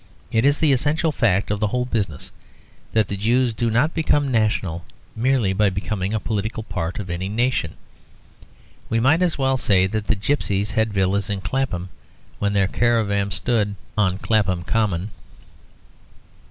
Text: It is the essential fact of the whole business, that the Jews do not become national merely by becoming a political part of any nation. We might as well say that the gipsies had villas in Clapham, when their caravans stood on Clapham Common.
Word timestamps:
It 0.31 0.45
is 0.45 0.57
the 0.57 0.71
essential 0.73 1.11
fact 1.11 1.51
of 1.51 1.59
the 1.59 1.67
whole 1.67 1.85
business, 1.85 2.31
that 2.91 3.07
the 3.07 3.15
Jews 3.15 3.53
do 3.53 3.69
not 3.69 3.93
become 3.93 4.31
national 4.31 4.83
merely 5.15 5.53
by 5.53 5.69
becoming 5.69 6.11
a 6.11 6.19
political 6.19 6.63
part 6.63 6.97
of 6.97 7.07
any 7.07 7.29
nation. 7.29 7.75
We 8.89 8.99
might 8.99 9.21
as 9.21 9.37
well 9.37 9.57
say 9.57 9.85
that 9.85 10.07
the 10.07 10.15
gipsies 10.15 10.71
had 10.71 10.91
villas 10.91 11.29
in 11.29 11.41
Clapham, 11.41 11.89
when 12.39 12.53
their 12.53 12.67
caravans 12.67 13.35
stood 13.35 13.75
on 13.95 14.17
Clapham 14.17 14.63
Common. 14.63 15.11